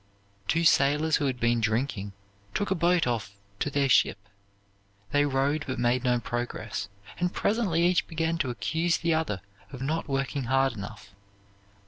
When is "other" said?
9.13-9.41